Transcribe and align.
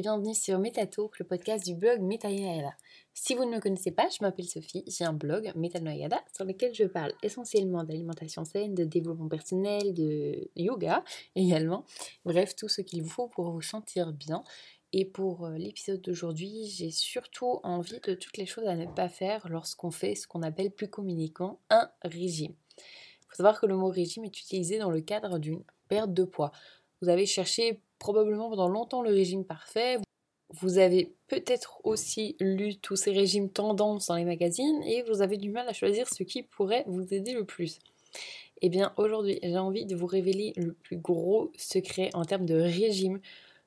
bienvenue 0.00 0.34
sur 0.34 0.60
Metatalk, 0.60 1.18
le 1.18 1.24
podcast 1.24 1.64
du 1.64 1.74
blog 1.74 2.00
Metanoyada. 2.00 2.70
Si 3.14 3.34
vous 3.34 3.44
ne 3.44 3.56
me 3.56 3.60
connaissez 3.60 3.90
pas, 3.90 4.08
je 4.08 4.18
m'appelle 4.20 4.44
Sophie, 4.44 4.84
j'ai 4.86 5.04
un 5.04 5.12
blog 5.12 5.50
Metanoyada 5.56 6.20
sur 6.32 6.44
lequel 6.44 6.72
je 6.72 6.84
parle 6.84 7.12
essentiellement 7.24 7.82
d'alimentation 7.82 8.44
saine, 8.44 8.76
de 8.76 8.84
développement 8.84 9.28
personnel, 9.28 9.94
de 9.94 10.48
yoga 10.54 11.02
également. 11.34 11.84
Bref, 12.24 12.54
tout 12.54 12.68
ce 12.68 12.80
qu'il 12.80 13.02
vous 13.02 13.08
faut 13.08 13.26
pour 13.26 13.50
vous 13.50 13.60
sentir 13.60 14.12
bien. 14.12 14.44
Et 14.92 15.04
pour 15.04 15.46
euh, 15.46 15.58
l'épisode 15.58 16.00
d'aujourd'hui, 16.00 16.66
j'ai 16.66 16.92
surtout 16.92 17.58
envie 17.64 17.98
de 17.98 18.14
toutes 18.14 18.36
les 18.36 18.46
choses 18.46 18.68
à 18.68 18.76
ne 18.76 18.86
pas 18.86 19.08
faire 19.08 19.48
lorsqu'on 19.48 19.90
fait 19.90 20.14
ce 20.14 20.28
qu'on 20.28 20.42
appelle 20.42 20.70
plus 20.70 20.88
communiquant 20.88 21.58
un 21.70 21.90
régime. 22.02 22.54
Il 22.76 23.26
faut 23.30 23.36
savoir 23.36 23.60
que 23.60 23.66
le 23.66 23.74
mot 23.74 23.88
régime 23.88 24.24
est 24.24 24.40
utilisé 24.40 24.78
dans 24.78 24.92
le 24.92 25.00
cadre 25.00 25.40
d'une 25.40 25.64
perte 25.88 26.14
de 26.14 26.22
poids. 26.22 26.52
Vous 27.02 27.08
avez 27.08 27.26
cherché 27.26 27.80
probablement 27.98 28.48
pendant 28.50 28.68
longtemps 28.68 29.02
le 29.02 29.10
régime 29.10 29.44
parfait. 29.44 29.98
Vous 30.50 30.78
avez 30.78 31.14
peut-être 31.26 31.80
aussi 31.84 32.36
lu 32.40 32.76
tous 32.76 32.96
ces 32.96 33.12
régimes 33.12 33.50
tendances 33.50 34.06
dans 34.06 34.16
les 34.16 34.24
magazines 34.24 34.82
et 34.84 35.02
vous 35.02 35.20
avez 35.20 35.36
du 35.36 35.50
mal 35.50 35.68
à 35.68 35.72
choisir 35.72 36.08
ce 36.08 36.22
qui 36.22 36.42
pourrait 36.42 36.84
vous 36.86 37.12
aider 37.12 37.34
le 37.34 37.44
plus. 37.44 37.78
Eh 38.62 38.70
bien 38.70 38.92
aujourd'hui, 38.96 39.38
j'ai 39.42 39.58
envie 39.58 39.84
de 39.84 39.94
vous 39.94 40.06
révéler 40.06 40.52
le 40.56 40.72
plus 40.72 40.96
gros 40.96 41.52
secret 41.56 42.10
en 42.14 42.24
termes 42.24 42.46
de 42.46 42.54
régime, 42.54 43.20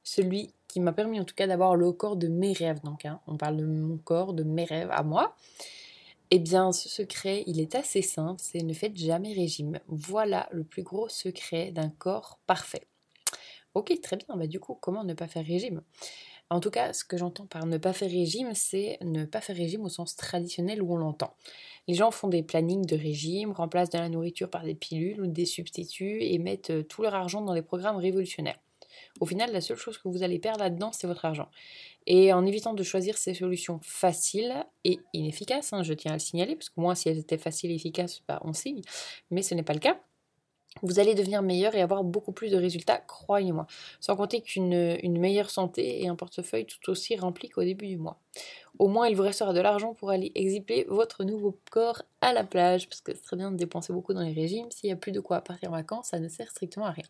celui 0.03 0.53
qui 0.67 0.79
m'a 0.79 0.91
permis 0.91 1.19
en 1.19 1.25
tout 1.25 1.35
cas 1.35 1.47
d'avoir 1.47 1.75
le 1.75 1.91
corps 1.91 2.15
de 2.15 2.27
mes 2.27 2.53
rêves. 2.53 2.81
Donc 2.83 3.05
hein, 3.05 3.19
on 3.27 3.37
parle 3.37 3.57
de 3.57 3.65
mon 3.65 3.97
corps, 3.97 4.33
de 4.33 4.43
mes 4.43 4.65
rêves 4.65 4.91
à 4.91 5.03
moi. 5.03 5.35
Eh 6.33 6.39
bien, 6.39 6.71
ce 6.71 6.87
secret, 6.87 7.43
il 7.45 7.59
est 7.59 7.75
assez 7.75 8.01
simple, 8.01 8.41
c'est 8.41 8.63
ne 8.63 8.73
faites 8.73 8.95
jamais 8.95 9.33
régime. 9.33 9.79
Voilà 9.87 10.47
le 10.53 10.63
plus 10.63 10.81
gros 10.81 11.09
secret 11.09 11.71
d'un 11.71 11.89
corps 11.89 12.39
parfait. 12.47 12.87
Ok, 13.73 13.97
très 14.01 14.17
bien, 14.17 14.35
bah 14.35 14.47
du 14.47 14.59
coup, 14.59 14.75
comment 14.75 15.03
ne 15.03 15.13
pas 15.13 15.27
faire 15.27 15.45
régime? 15.45 15.81
En 16.49 16.59
tout 16.59 16.71
cas, 16.71 16.91
ce 16.91 17.05
que 17.05 17.15
j'entends 17.15 17.45
par 17.45 17.65
ne 17.65 17.77
pas 17.77 17.93
faire 17.93 18.09
régime, 18.09 18.53
c'est 18.53 18.97
ne 19.01 19.23
pas 19.23 19.39
faire 19.39 19.55
régime 19.55 19.85
au 19.85 19.89
sens 19.89 20.17
traditionnel 20.17 20.81
où 20.81 20.93
on 20.93 20.97
l'entend. 20.97 21.33
Les 21.87 21.93
gens 21.93 22.11
font 22.11 22.27
des 22.27 22.43
plannings 22.43 22.85
de 22.85 22.97
régime, 22.97 23.53
remplacent 23.53 23.89
de 23.91 23.97
la 23.97 24.09
nourriture 24.09 24.49
par 24.49 24.63
des 24.63 24.75
pilules 24.75 25.21
ou 25.21 25.27
des 25.27 25.45
substituts 25.45 26.21
et 26.21 26.37
mettent 26.39 26.71
euh, 26.71 26.83
tout 26.83 27.03
leur 27.03 27.15
argent 27.15 27.41
dans 27.41 27.53
des 27.53 27.61
programmes 27.61 27.95
révolutionnaires. 27.95 28.59
Au 29.21 29.25
final, 29.25 29.53
la 29.53 29.61
seule 29.61 29.77
chose 29.77 29.97
que 29.97 30.09
vous 30.09 30.23
allez 30.23 30.39
perdre 30.39 30.59
là-dedans, 30.59 30.91
c'est 30.91 31.07
votre 31.07 31.23
argent. 31.23 31.47
Et 32.07 32.33
en 32.33 32.45
évitant 32.45 32.73
de 32.73 32.83
choisir 32.83 33.17
ces 33.17 33.33
solutions 33.33 33.79
faciles 33.81 34.65
et 34.83 34.99
inefficaces, 35.13 35.71
hein, 35.71 35.83
je 35.83 35.93
tiens 35.93 36.11
à 36.11 36.15
le 36.15 36.19
signaler, 36.19 36.55
parce 36.55 36.69
que 36.69 36.81
moi, 36.81 36.95
si 36.95 37.07
elles 37.07 37.19
étaient 37.19 37.37
faciles 37.37 37.71
et 37.71 37.75
efficaces, 37.75 38.21
bah, 38.27 38.41
on 38.43 38.51
signe, 38.51 38.81
mais 39.29 39.43
ce 39.43 39.55
n'est 39.55 39.63
pas 39.63 39.73
le 39.73 39.79
cas 39.79 40.01
vous 40.81 40.99
allez 40.99 41.13
devenir 41.15 41.41
meilleur 41.41 41.75
et 41.75 41.81
avoir 41.81 42.03
beaucoup 42.03 42.31
plus 42.31 42.49
de 42.49 42.57
résultats, 42.57 42.97
croyez-moi. 42.97 43.67
Sans 43.99 44.15
compter 44.15 44.41
qu'une 44.41 45.19
meilleure 45.19 45.49
santé 45.49 46.01
et 46.01 46.07
un 46.07 46.15
portefeuille 46.15 46.65
tout 46.65 46.89
aussi 46.89 47.15
rempli 47.17 47.49
qu'au 47.49 47.63
début 47.63 47.87
du 47.87 47.97
mois. 47.97 48.17
Au 48.79 48.87
moins, 48.87 49.07
il 49.07 49.15
vous 49.15 49.23
restera 49.23 49.53
de 49.53 49.59
l'argent 49.59 49.93
pour 49.93 50.11
aller 50.11 50.31
exhiber 50.33 50.85
votre 50.87 51.23
nouveau 51.23 51.59
corps 51.69 52.01
à 52.21 52.33
la 52.33 52.43
plage, 52.43 52.87
parce 52.87 53.01
que 53.01 53.13
c'est 53.13 53.21
très 53.21 53.35
bien 53.35 53.51
de 53.51 53.57
dépenser 53.57 53.91
beaucoup 53.93 54.13
dans 54.13 54.21
les 54.21 54.33
régimes. 54.33 54.71
S'il 54.71 54.87
n'y 54.87 54.93
a 54.93 54.95
plus 54.95 55.11
de 55.11 55.19
quoi 55.19 55.41
partir 55.41 55.69
en 55.69 55.73
vacances, 55.73 56.07
ça 56.07 56.19
ne 56.19 56.29
sert 56.29 56.49
strictement 56.49 56.85
à 56.85 56.91
rien. 56.91 57.05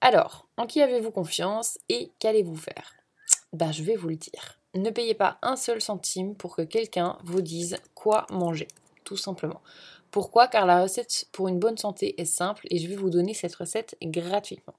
Alors, 0.00 0.46
en 0.56 0.66
qui 0.66 0.82
avez-vous 0.82 1.10
confiance 1.12 1.78
et 1.88 2.10
qu'allez-vous 2.18 2.56
faire? 2.56 2.94
Ben, 3.52 3.72
je 3.72 3.82
vais 3.82 3.96
vous 3.96 4.08
le 4.08 4.16
dire. 4.16 4.58
Ne 4.74 4.90
payez 4.90 5.14
pas 5.14 5.38
un 5.42 5.56
seul 5.56 5.80
centime 5.80 6.34
pour 6.34 6.54
que 6.54 6.62
quelqu'un 6.62 7.18
vous 7.24 7.40
dise 7.40 7.76
quoi 7.94 8.26
manger, 8.30 8.68
tout 9.04 9.16
simplement. 9.16 9.62
Pourquoi? 10.10 10.48
Car 10.48 10.66
la 10.66 10.82
recette 10.82 11.26
pour 11.32 11.48
une 11.48 11.58
bonne 11.58 11.76
santé 11.76 12.20
est 12.20 12.24
simple 12.24 12.66
et 12.70 12.78
je 12.78 12.88
vais 12.88 12.96
vous 12.96 13.10
donner 13.10 13.34
cette 13.34 13.54
recette 13.54 13.96
gratuitement. 14.02 14.74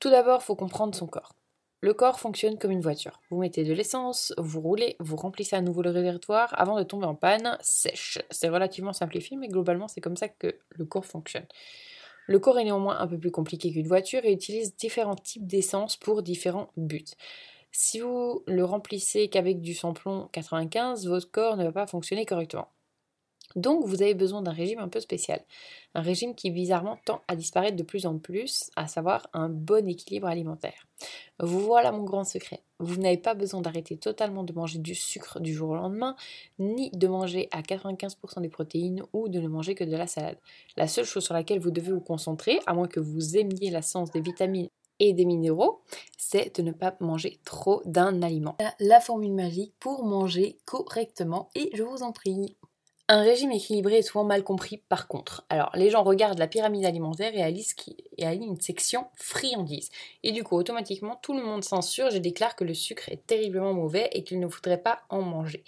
Tout 0.00 0.10
d'abord, 0.10 0.40
il 0.42 0.44
faut 0.44 0.56
comprendre 0.56 0.94
son 0.94 1.06
corps. 1.06 1.34
Le 1.80 1.94
corps 1.94 2.20
fonctionne 2.20 2.58
comme 2.58 2.70
une 2.70 2.80
voiture. 2.80 3.20
Vous 3.30 3.38
mettez 3.38 3.64
de 3.64 3.72
l'essence, 3.72 4.32
vous 4.38 4.60
roulez, 4.60 4.94
vous 5.00 5.16
remplissez 5.16 5.56
à 5.56 5.60
nouveau 5.60 5.82
le 5.82 5.90
réservoir 5.90 6.48
avant 6.52 6.78
de 6.78 6.84
tomber 6.84 7.06
en 7.06 7.16
panne 7.16 7.58
sèche. 7.60 8.18
C'est 8.30 8.48
relativement 8.48 8.92
simplifié, 8.92 9.36
mais 9.36 9.48
globalement, 9.48 9.88
c'est 9.88 10.00
comme 10.00 10.16
ça 10.16 10.28
que 10.28 10.56
le 10.70 10.84
corps 10.84 11.04
fonctionne. 11.04 11.46
Le 12.28 12.38
corps 12.38 12.60
est 12.60 12.64
néanmoins 12.64 12.98
un 13.00 13.08
peu 13.08 13.18
plus 13.18 13.32
compliqué 13.32 13.72
qu'une 13.72 13.88
voiture 13.88 14.24
et 14.24 14.32
utilise 14.32 14.76
différents 14.76 15.16
types 15.16 15.46
d'essence 15.46 15.96
pour 15.96 16.22
différents 16.22 16.70
buts. 16.76 17.04
Si 17.72 17.98
vous 17.98 18.44
le 18.46 18.64
remplissez 18.64 19.28
qu'avec 19.28 19.60
du 19.60 19.74
samplon 19.74 20.28
95, 20.32 21.08
votre 21.08 21.30
corps 21.32 21.56
ne 21.56 21.64
va 21.64 21.72
pas 21.72 21.86
fonctionner 21.88 22.26
correctement. 22.26 22.68
Donc 23.56 23.84
vous 23.86 24.02
avez 24.02 24.14
besoin 24.14 24.42
d'un 24.42 24.52
régime 24.52 24.78
un 24.78 24.88
peu 24.88 25.00
spécial. 25.00 25.40
Un 25.94 26.00
régime 26.00 26.34
qui 26.34 26.50
bizarrement 26.50 26.98
tend 27.04 27.22
à 27.28 27.36
disparaître 27.36 27.76
de 27.76 27.82
plus 27.82 28.06
en 28.06 28.18
plus, 28.18 28.70
à 28.76 28.86
savoir 28.86 29.28
un 29.32 29.48
bon 29.48 29.86
équilibre 29.88 30.26
alimentaire. 30.26 30.86
Voilà 31.38 31.92
mon 31.92 32.04
grand 32.04 32.24
secret. 32.24 32.62
Vous 32.78 32.96
n'avez 32.96 33.18
pas 33.18 33.34
besoin 33.34 33.60
d'arrêter 33.60 33.96
totalement 33.96 34.44
de 34.44 34.52
manger 34.52 34.78
du 34.78 34.94
sucre 34.94 35.40
du 35.40 35.52
jour 35.52 35.70
au 35.70 35.74
lendemain, 35.74 36.16
ni 36.58 36.90
de 36.90 37.06
manger 37.06 37.48
à 37.50 37.62
95% 37.62 38.40
des 38.40 38.48
protéines 38.48 39.02
ou 39.12 39.28
de 39.28 39.40
ne 39.40 39.48
manger 39.48 39.74
que 39.74 39.84
de 39.84 39.96
la 39.96 40.06
salade. 40.06 40.38
La 40.76 40.88
seule 40.88 41.04
chose 41.04 41.24
sur 41.24 41.34
laquelle 41.34 41.60
vous 41.60 41.70
devez 41.70 41.92
vous 41.92 42.00
concentrer, 42.00 42.60
à 42.66 42.74
moins 42.74 42.88
que 42.88 43.00
vous 43.00 43.36
aimiez 43.36 43.70
la 43.70 43.82
science 43.82 44.10
des 44.10 44.20
vitamines 44.20 44.68
et 44.98 45.12
des 45.14 45.24
minéraux, 45.24 45.82
c'est 46.16 46.56
de 46.56 46.62
ne 46.62 46.72
pas 46.72 46.96
manger 47.00 47.40
trop 47.44 47.82
d'un 47.84 48.22
aliment. 48.22 48.56
La 48.78 49.00
formule 49.00 49.32
magique 49.32 49.74
pour 49.80 50.04
manger 50.04 50.58
correctement 50.64 51.50
et 51.54 51.70
je 51.74 51.82
vous 51.82 52.02
en 52.02 52.12
prie. 52.12 52.56
Un 53.08 53.22
régime 53.22 53.52
équilibré 53.52 53.98
est 53.98 54.02
souvent 54.02 54.24
mal 54.24 54.42
compris 54.42 54.78
par 54.88 55.06
contre. 55.06 55.44
Alors 55.48 55.70
les 55.74 55.90
gens 55.90 56.02
regardent 56.02 56.38
la 56.38 56.46
pyramide 56.46 56.84
alimentaire 56.84 57.32
et 57.34 57.42
alignent, 57.42 58.48
une 58.52 58.60
section 58.60 59.06
friandises. 59.16 59.90
Et 60.22 60.32
du 60.32 60.44
coup 60.44 60.56
automatiquement 60.56 61.16
tout 61.22 61.34
le 61.34 61.42
monde 61.44 61.64
s'insurge 61.64 62.14
et 62.14 62.20
déclare 62.20 62.56
que 62.56 62.64
le 62.64 62.74
sucre 62.74 63.08
est 63.08 63.26
terriblement 63.26 63.74
mauvais 63.74 64.08
et 64.12 64.24
qu'il 64.24 64.40
ne 64.40 64.48
faudrait 64.48 64.82
pas 64.82 65.02
en 65.10 65.22
manger. 65.22 65.62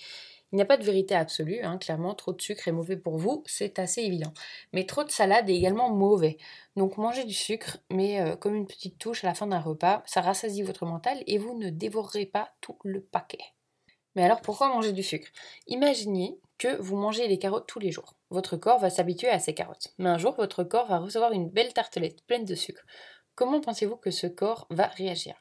Il 0.53 0.57
n'y 0.57 0.63
a 0.63 0.67
pas 0.67 0.77
de 0.77 0.85
vérité 0.85 1.17
absolue, 1.17 1.61
hein. 1.63 1.79
clairement 1.79 2.15
trop 2.15 2.33
de 2.33 2.41
sucre 2.41 2.69
est 2.69 2.73
mauvais 2.73 2.97
pour 2.97 3.19
vous, 3.19 3.43
c'est 3.47 3.79
assez 3.81 4.03
évident. 4.03 4.33
Mais 4.73 4.87
trop 4.87 5.03
de 5.05 5.11
salade 5.11 5.51
est 5.51 5.57
également 5.57 5.91
mauvais. 5.91 6.39
Donc 6.77 6.97
mangez 6.97 7.25
du 7.25 7.35
sucre, 7.35 7.79
mais 7.91 8.21
euh, 8.21 8.37
comme 8.37 8.55
une 8.55 8.67
petite 8.67 8.99
touche 8.99 9.25
à 9.25 9.27
la 9.27 9.35
fin 9.35 9.49
d'un 9.49 9.61
repas, 9.61 10.03
ça 10.07 10.21
rassasie 10.21 10.63
votre 10.63 10.87
mental 10.87 11.23
et 11.27 11.39
vous 11.39 11.59
ne 11.59 11.71
dévorerez 11.71 12.27
pas 12.27 12.51
tout 12.61 12.79
le 12.85 13.01
paquet. 13.01 13.54
Mais 14.15 14.25
alors 14.25 14.41
pourquoi 14.41 14.69
manger 14.69 14.93
du 14.93 15.03
sucre? 15.03 15.29
Imaginez 15.67 16.39
que 16.59 16.77
vous 16.81 16.97
mangez 16.97 17.29
des 17.29 17.39
carottes 17.39 17.67
tous 17.67 17.81
les 17.81 17.91
jours. 17.91 18.15
Votre 18.31 18.57
corps 18.57 18.79
va 18.79 18.91
s'habituer 18.91 19.29
à 19.29 19.39
ces 19.39 19.55
carottes. 19.55 19.93
Mais 19.99 20.09
un 20.09 20.19
jour, 20.19 20.35
votre 20.35 20.65
corps 20.65 20.87
va 20.87 20.99
recevoir 20.99 21.33
une 21.33 21.49
belle 21.49 21.73
tartelette 21.73 22.25
pleine 22.27 22.45
de 22.45 22.55
sucre. 22.55 22.85
Comment 23.35 23.61
pensez-vous 23.61 23.97
que 23.97 24.11
ce 24.11 24.27
corps 24.27 24.67
va 24.71 24.87
réagir? 24.87 25.35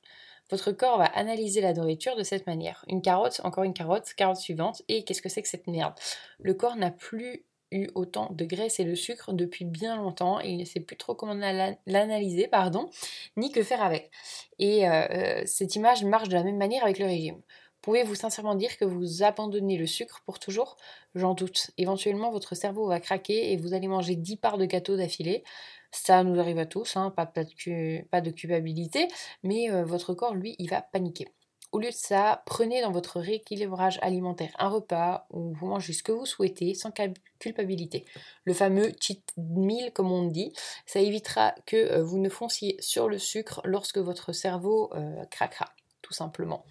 Votre 0.50 0.72
corps 0.72 0.98
va 0.98 1.06
analyser 1.06 1.62
la 1.62 1.74
nourriture 1.74 2.16
de 2.16 2.24
cette 2.24 2.48
manière. 2.48 2.84
Une 2.88 3.02
carotte, 3.02 3.42
encore 3.44 3.64
une 3.64 3.74
carotte, 3.74 4.14
carotte 4.16 4.38
suivante, 4.38 4.82
et 4.88 5.04
qu'est-ce 5.04 5.22
que 5.22 5.30
c'est 5.30 5.42
que 5.42 5.48
cette 5.48 5.68
merde? 5.68 5.94
Le 6.40 6.54
corps 6.54 6.76
n'a 6.76 6.92
plus 6.92 7.46
eu 7.72 7.90
autant 7.96 8.30
de 8.32 8.46
graisse 8.46 8.80
et 8.80 8.86
de 8.86 8.96
sucre 8.96 9.34
depuis 9.34 9.66
bien 9.66 9.96
longtemps 9.96 10.40
il 10.40 10.58
ne 10.58 10.66
sait 10.66 10.80
plus 10.80 10.96
trop 10.96 11.16
comment 11.16 11.34
l'analyser, 11.34 12.48
pardon, 12.48 12.90
ni 13.36 13.52
que 13.52 13.64
faire 13.64 13.82
avec. 13.82 14.12
Et 14.60 14.88
euh, 14.88 15.08
euh, 15.10 15.42
cette 15.46 15.76
image 15.76 16.04
marche 16.04 16.30
de 16.30 16.36
la 16.36 16.44
même 16.44 16.58
manière 16.58 16.84
avec 16.84 17.00
le 17.00 17.06
régime. 17.06 17.42
Pouvez-vous 17.84 18.16
sincèrement 18.16 18.56
dire 18.56 18.78
que 18.78 18.86
vous 18.86 19.24
abandonnez 19.24 19.78
le 19.78 19.88
sucre 19.88 20.22
pour 20.26 20.40
toujours? 20.40 20.78
J'en 21.16 21.34
doute. 21.34 21.72
Éventuellement, 21.78 22.32
votre 22.32 22.56
cerveau 22.56 22.88
va 22.88 23.02
craquer 23.02 23.52
et 23.52 23.58
vous 23.58 23.74
allez 23.74 23.90
manger 23.90 24.16
10 24.16 24.38
parts 24.38 24.58
de 24.58 24.64
gâteau 24.64 24.96
d'affilée. 24.96 25.44
Ça 25.92 26.24
nous 26.24 26.40
arrive 26.40 26.60
à 26.60 26.66
tous, 26.66 26.96
hein, 26.96 27.12
pas, 27.12 27.26
de, 27.26 28.32
culpabilité, 28.32 29.10
mais 29.44 29.70
euh, 29.70 29.84
votre 29.84 30.14
corps, 30.14 30.34
lui, 30.34 30.56
il 30.60 30.70
va 30.70 30.82
paniquer. 30.82 31.28
Au 31.74 31.80
lieu 31.80 31.90
de 31.90 31.96
ça, 31.96 32.42
prenez 32.46 32.82
dans 32.82 32.92
votre 32.92 33.20
rééquilibrage 33.20 34.00
alimentaire 34.02 34.56
un 34.60 34.70
repas 34.70 35.28
où 35.30 35.54
vous 35.54 35.68
mangez 35.68 35.92
ce 35.92 36.04
que 36.04 36.14
vous 36.14 36.26
souhaitez 36.26 36.76
sans 36.76 36.92
culpabilité. 37.40 38.06
Le 38.46 38.54
fameux 38.54 38.94
cheat 39.02 39.34
meal, 39.36 39.92
comme 39.92 40.12
on 40.12 40.24
dit, 40.28 40.54
ça 40.86 41.02
évitera 41.02 41.54
que 41.66 41.76
euh, 41.76 42.02
vous 42.02 42.20
ne 42.20 42.30
fonciez 42.30 42.78
sur 42.80 43.10
le 43.10 43.18
sucre 43.18 43.60
lorsque 43.66 43.98
votre 43.98 44.32
cerveau 44.32 44.90
euh, 44.94 45.26
craquera 45.26 45.66
simplement. 46.14 46.66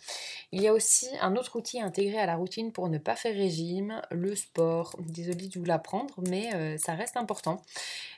Il 0.52 0.62
y 0.62 0.68
a 0.68 0.72
aussi 0.72 1.08
un 1.20 1.36
autre 1.36 1.56
outil 1.56 1.80
intégré 1.80 2.18
à 2.18 2.26
la 2.26 2.36
routine 2.36 2.72
pour 2.72 2.88
ne 2.88 2.98
pas 2.98 3.16
faire 3.16 3.34
régime, 3.34 4.00
le 4.10 4.34
sport. 4.34 4.96
Désolée 5.00 5.48
de 5.48 5.58
vous 5.58 5.64
l'apprendre, 5.64 6.14
mais 6.28 6.54
euh, 6.54 6.78
ça 6.78 6.94
reste 6.94 7.16
important. 7.16 7.62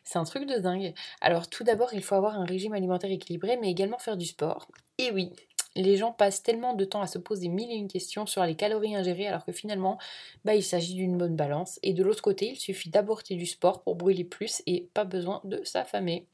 C'est 0.05 0.19
un 0.19 0.25
truc 0.25 0.47
de 0.47 0.59
dingue. 0.59 0.95
Alors 1.21 1.49
tout 1.49 1.65
d'abord, 1.65 1.95
il 1.95 2.03
faut 2.03 2.15
avoir 2.15 2.39
un 2.39 2.45
régime 2.45 2.75
alimentaire 2.75 3.11
équilibré, 3.11 3.57
mais 3.57 3.71
également 3.71 3.99
faire 3.99 4.17
du 4.17 4.27
sport. 4.27 4.69
Et 4.99 5.11
oui, 5.11 5.33
les 5.77 5.97
gens 5.97 6.13
passent 6.13 6.43
tellement 6.43 6.75
de 6.75 6.85
temps 6.85 7.03
à 7.03 7.07
se 7.07 7.19
poser 7.19 7.49
mille 7.49 7.71
et 7.71 7.75
une 7.75 7.89
questions 7.89 8.27
sur 8.27 8.45
les 8.45 8.55
calories 8.55 8.95
ingérées 8.95 9.27
alors 9.27 9.45
que 9.45 9.53
finalement, 9.53 9.99
bah, 10.45 10.55
il 10.55 10.63
s'agit 10.63 10.95
d'une 10.95 11.19
bonne 11.19 11.37
balance. 11.37 11.79
Et 11.83 11.93
de 11.93 12.03
l'autre 12.03 12.23
côté, 12.23 12.51
il 12.51 12.57
suffit 12.57 12.91
d'aborder 12.91 13.35
du 13.35 13.47
sport 13.47 13.83
pour 13.83 13.97
brûler 13.97 14.25
plus 14.25 14.63
et 14.67 14.89
pas 14.95 15.05
besoin 15.05 15.41
de 15.45 15.63
s'affamer. 15.65 16.27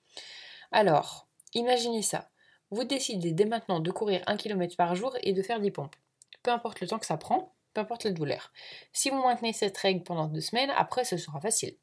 Alors, 0.72 1.26
imaginez 1.54 2.02
ça. 2.02 2.28
Vous 2.70 2.84
décidez 2.84 3.32
dès 3.32 3.46
maintenant 3.46 3.80
de 3.80 3.90
courir 3.90 4.22
1 4.26 4.36
km 4.36 4.76
par 4.76 4.94
jour 4.94 5.16
et 5.22 5.32
de 5.32 5.42
faire 5.42 5.60
des 5.60 5.70
pompes. 5.70 5.96
Peu 6.42 6.50
importe 6.52 6.80
le 6.80 6.86
temps 6.86 6.98
que 6.98 7.06
ça 7.06 7.16
prend, 7.16 7.54
peu 7.74 7.80
importe 7.80 8.04
la 8.04 8.12
douleur. 8.12 8.52
Si 8.92 9.10
vous 9.10 9.22
maintenez 9.22 9.52
cette 9.52 9.76
règle 9.76 10.04
pendant 10.04 10.26
deux 10.26 10.40
semaines, 10.40 10.70
après 10.76 11.04
ce 11.04 11.16
sera 11.16 11.40
facile. 11.40 11.76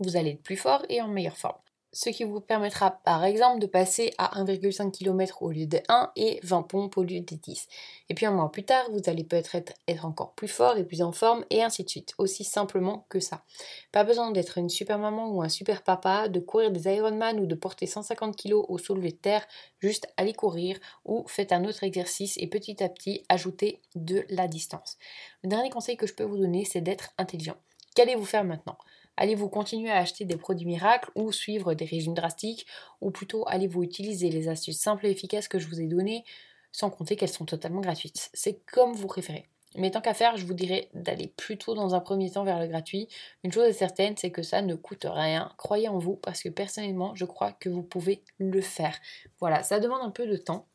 Vous 0.00 0.16
allez 0.16 0.30
être 0.30 0.42
plus 0.42 0.56
fort 0.56 0.84
et 0.88 1.00
en 1.02 1.08
meilleure 1.08 1.36
forme. 1.36 1.60
Ce 1.98 2.10
qui 2.10 2.22
vous 2.22 2.40
permettra 2.40 2.92
par 2.92 3.24
exemple 3.24 3.58
de 3.58 3.66
passer 3.66 4.14
à 4.18 4.40
1,5 4.40 4.92
km 4.92 5.42
au 5.42 5.50
lieu 5.50 5.66
de 5.66 5.80
1 5.88 6.12
et 6.14 6.38
20 6.44 6.62
pompes 6.62 6.96
au 6.96 7.02
lieu 7.02 7.18
de 7.18 7.34
10. 7.34 7.66
Et 8.08 8.14
puis 8.14 8.24
un 8.24 8.30
mois 8.30 8.52
plus 8.52 8.62
tard, 8.62 8.88
vous 8.92 9.00
allez 9.06 9.24
peut-être 9.24 9.56
être, 9.56 10.04
encore 10.04 10.32
plus 10.34 10.46
fort 10.46 10.76
et 10.76 10.84
plus 10.84 11.02
en 11.02 11.10
forme 11.10 11.44
et 11.50 11.60
ainsi 11.60 11.82
de 11.82 11.88
suite, 11.88 12.14
aussi 12.16 12.44
simplement 12.44 13.04
que 13.08 13.18
ça. 13.18 13.42
Pas 13.90 14.04
besoin 14.04 14.30
d'être 14.30 14.58
une 14.58 14.68
super 14.68 14.96
maman 15.00 15.28
ou 15.32 15.42
un 15.42 15.48
super 15.48 15.82
papa, 15.82 16.28
de 16.28 16.38
courir 16.38 16.70
des 16.70 16.86
Ironman 16.86 17.40
ou 17.40 17.46
de 17.46 17.56
porter 17.56 17.88
150 17.88 18.36
kg 18.36 18.52
au 18.68 18.78
soulevé 18.78 19.10
de 19.10 19.16
terre, 19.16 19.44
juste 19.80 20.06
allez 20.16 20.34
courir 20.34 20.78
ou 21.04 21.24
faites 21.26 21.50
un 21.50 21.64
autre 21.64 21.82
exercice 21.82 22.38
et 22.38 22.46
petit 22.46 22.80
à 22.80 22.88
petit 22.88 23.24
ajoutez 23.28 23.82
de 23.96 24.24
la 24.28 24.46
distance. 24.46 24.98
Le 25.42 25.48
dernier 25.48 25.70
conseil 25.70 25.96
que 25.96 26.06
je 26.06 26.14
peux 26.14 26.22
vous 26.22 26.38
donner, 26.38 26.64
c'est 26.64 26.80
d'être 26.80 27.10
intelligent. 27.18 27.56
Qu'allez-vous 27.96 28.24
faire 28.24 28.44
maintenant? 28.44 28.78
Allez-vous 29.20 29.48
continuer 29.48 29.90
à 29.90 29.96
acheter 29.96 30.24
des 30.24 30.36
produits 30.36 30.64
miracles 30.64 31.10
ou 31.16 31.32
suivre 31.32 31.74
des 31.74 31.84
régimes 31.84 32.14
drastiques 32.14 32.68
ou 33.00 33.10
plutôt 33.10 33.42
allez-vous 33.48 33.82
utiliser 33.82 34.30
les 34.30 34.48
astuces 34.48 34.78
simples 34.78 35.06
et 35.06 35.10
efficaces 35.10 35.48
que 35.48 35.58
je 35.58 35.66
vous 35.66 35.80
ai 35.80 35.88
données 35.88 36.24
sans 36.70 36.88
compter 36.88 37.16
qu'elles 37.16 37.28
sont 37.28 37.44
totalement 37.44 37.80
gratuites? 37.80 38.30
C'est 38.32 38.64
comme 38.64 38.92
vous 38.92 39.08
préférez. 39.08 39.48
Mais 39.74 39.90
tant 39.90 40.00
qu'à 40.00 40.14
faire, 40.14 40.36
je 40.36 40.46
vous 40.46 40.54
dirais 40.54 40.88
d'aller 40.94 41.32
plutôt 41.36 41.74
dans 41.74 41.96
un 41.96 42.00
premier 42.00 42.30
temps 42.30 42.44
vers 42.44 42.60
le 42.60 42.68
gratuit. 42.68 43.08
Une 43.42 43.50
chose 43.50 43.66
est 43.66 43.72
certaine, 43.72 44.16
c'est 44.16 44.30
que 44.30 44.44
ça 44.44 44.62
ne 44.62 44.76
coûte 44.76 45.04
rien. 45.08 45.52
Croyez 45.58 45.88
en 45.88 45.98
vous 45.98 46.14
parce 46.14 46.40
que 46.40 46.48
personnellement, 46.48 47.16
je 47.16 47.24
crois 47.24 47.50
que 47.50 47.68
vous 47.68 47.82
pouvez 47.82 48.22
le 48.38 48.60
faire. 48.60 48.96
Voilà, 49.40 49.64
ça 49.64 49.80
demande 49.80 50.02
un 50.02 50.10
peu 50.10 50.28
de 50.28 50.36
temps. 50.36 50.67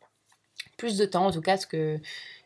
Plus 0.78 0.98
de 0.98 1.06
temps 1.06 1.28
en 1.28 1.32
tout 1.32 1.42
cas, 1.42 1.58
ce 1.58 1.68
que 1.68 2.00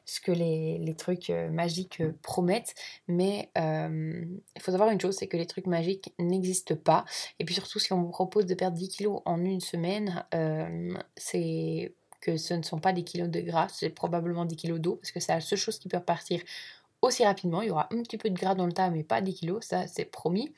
ce 0.07 0.21
que 0.21 0.31
les, 0.31 0.95
trucs 0.97 1.29
euh, 1.29 1.49
magiques 1.49 1.99
euh, 1.99 2.13
promettent. 2.23 2.73
Mais 3.07 3.51
euh, 3.57 4.25
il 4.55 4.61
faut 4.61 4.71
savoir 4.71 4.89
une 4.89 4.99
chose, 4.99 5.15
c'est 5.15 5.27
que 5.27 5.37
les 5.37 5.45
trucs 5.45 5.67
magiques 5.67 6.13
n'existent 6.17 6.77
pas. 6.77 7.03
Et 7.39 7.45
puis 7.45 7.53
surtout, 7.53 7.77
si 7.77 7.91
on 7.93 8.01
vous 8.01 8.09
propose 8.09 8.45
de 8.45 8.55
perdre 8.55 8.77
10 8.77 8.89
kilos 8.89 9.21
en 9.25 9.43
une 9.43 9.59
semaine, 9.59 10.25
c'est 11.17 11.93
que 12.21 12.37
ce 12.37 12.53
ne 12.53 12.63
sont 12.63 12.79
pas 12.79 12.93
des 12.93 13.03
kilos 13.03 13.29
de 13.29 13.41
gras, 13.41 13.67
c'est 13.69 13.89
probablement 13.89 14.45
des 14.45 14.55
kilos 14.55 14.79
d'eau, 14.79 14.95
parce 14.95 15.11
que 15.11 15.19
c'est 15.19 15.33
la 15.33 15.41
seule 15.41 15.59
chose 15.59 15.77
qui 15.77 15.89
peut 15.89 15.99
partir 15.99 16.41
aussi 17.01 17.23
rapidement. 17.23 17.61
Il 17.61 17.67
y 17.67 17.71
aura 17.71 17.87
un 17.91 18.01
petit 18.01 18.17
peu 18.17 18.29
de 18.29 18.39
gras 18.39 18.55
dans 18.55 18.65
le 18.65 18.71
tas, 18.71 18.89
mais 18.89 19.03
pas 19.03 19.21
des 19.21 19.33
kilos, 19.33 19.65
ça 19.65 19.87
c'est 19.87 20.05
promis. 20.05 20.53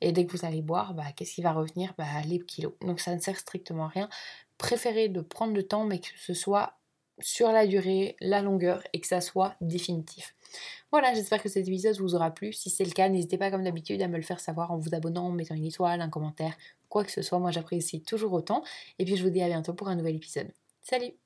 Et 0.00 0.12
dès 0.12 0.24
que 0.26 0.32
vous 0.36 0.44
allez 0.46 0.62
boire, 0.62 0.94
bah, 0.94 1.04
qu'est-ce 1.14 1.34
qui 1.34 1.42
va 1.42 1.52
revenir? 1.52 1.92
Bah, 1.98 2.06
Les 2.26 2.40
kilos. 2.40 2.72
Donc 2.80 3.00
ça 3.00 3.14
ne 3.14 3.20
sert 3.20 3.38
strictement 3.38 3.84
à 3.84 3.88
rien. 3.88 4.08
Préférez 4.58 5.08
de 5.08 5.20
prendre 5.20 5.54
le 5.54 5.62
temps, 5.62 5.84
mais 5.84 5.98
que 5.98 6.08
ce 6.16 6.34
soit 6.34 6.74
sur 7.20 7.50
la 7.52 7.66
durée, 7.66 8.16
la 8.20 8.42
longueur 8.42 8.82
et 8.92 9.00
que 9.00 9.06
ça 9.06 9.20
soit 9.20 9.54
définitif. 9.60 10.34
Voilà, 10.90 11.14
j'espère 11.14 11.42
que 11.42 11.48
cet 11.48 11.66
épisode 11.66 11.98
vous 11.98 12.14
aura 12.14 12.30
plu. 12.30 12.52
Si 12.52 12.70
c'est 12.70 12.84
le 12.84 12.92
cas, 12.92 13.08
n'hésitez 13.08 13.38
pas 13.38 13.50
comme 13.50 13.64
d'habitude 13.64 14.00
à 14.02 14.08
me 14.08 14.16
le 14.16 14.22
faire 14.22 14.40
savoir 14.40 14.70
en 14.70 14.78
vous 14.78 14.94
abonnant, 14.94 15.26
en 15.26 15.32
mettant 15.32 15.54
une 15.54 15.64
étoile, 15.64 16.00
un 16.00 16.10
commentaire, 16.10 16.56
quoi 16.88 17.04
que 17.04 17.10
ce 17.10 17.22
soit. 17.22 17.38
Moi 17.38 17.50
j'apprécie 17.50 18.02
toujours 18.02 18.32
autant. 18.32 18.62
Et 18.98 19.04
puis 19.04 19.16
je 19.16 19.24
vous 19.24 19.30
dis 19.30 19.42
à 19.42 19.48
bientôt 19.48 19.74
pour 19.74 19.88
un 19.88 19.96
nouvel 19.96 20.16
épisode. 20.16 20.52
Salut 20.82 21.23